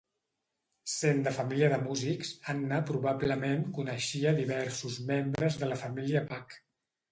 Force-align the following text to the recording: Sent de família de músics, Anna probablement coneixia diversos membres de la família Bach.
Sent 0.93 1.19
de 1.27 1.33
família 1.35 1.69
de 1.73 1.77
músics, 1.83 2.31
Anna 2.55 2.81
probablement 2.89 3.63
coneixia 3.77 4.35
diversos 4.41 4.99
membres 5.13 5.63
de 5.63 5.73
la 5.73 5.81
família 5.87 6.27
Bach. 6.35 6.61